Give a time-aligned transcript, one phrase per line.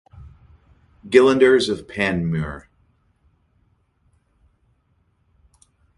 [1.07, 2.65] Gillanders of Panmure.